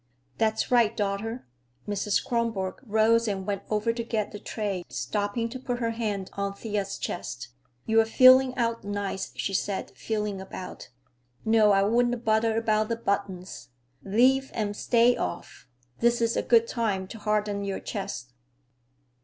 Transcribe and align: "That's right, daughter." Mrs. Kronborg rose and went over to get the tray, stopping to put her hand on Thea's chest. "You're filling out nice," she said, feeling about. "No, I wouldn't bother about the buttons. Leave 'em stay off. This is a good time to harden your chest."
"That's 0.39 0.71
right, 0.71 0.97
daughter." 0.97 1.45
Mrs. 1.87 2.25
Kronborg 2.25 2.79
rose 2.87 3.27
and 3.27 3.45
went 3.45 3.61
over 3.69 3.93
to 3.93 4.03
get 4.03 4.31
the 4.31 4.39
tray, 4.39 4.83
stopping 4.89 5.47
to 5.49 5.59
put 5.59 5.77
her 5.77 5.91
hand 5.91 6.31
on 6.33 6.55
Thea's 6.55 6.97
chest. 6.97 7.49
"You're 7.85 8.05
filling 8.07 8.55
out 8.55 8.83
nice," 8.83 9.31
she 9.35 9.53
said, 9.53 9.91
feeling 9.95 10.41
about. 10.41 10.89
"No, 11.45 11.71
I 11.71 11.83
wouldn't 11.83 12.25
bother 12.25 12.57
about 12.57 12.89
the 12.89 12.95
buttons. 12.95 13.69
Leave 14.03 14.49
'em 14.55 14.73
stay 14.73 15.15
off. 15.15 15.67
This 15.99 16.19
is 16.19 16.35
a 16.35 16.41
good 16.41 16.65
time 16.67 17.05
to 17.09 17.19
harden 17.19 17.63
your 17.63 17.79
chest." 17.79 18.33